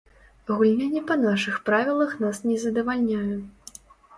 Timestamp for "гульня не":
0.51-1.03